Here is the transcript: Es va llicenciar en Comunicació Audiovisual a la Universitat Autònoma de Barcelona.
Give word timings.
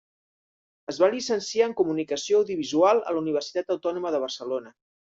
Es 0.93 0.99
va 1.03 1.09
llicenciar 1.15 1.69
en 1.73 1.77
Comunicació 1.83 2.41
Audiovisual 2.41 3.05
a 3.13 3.17
la 3.19 3.23
Universitat 3.25 3.75
Autònoma 3.79 4.17
de 4.19 4.27
Barcelona. 4.29 4.79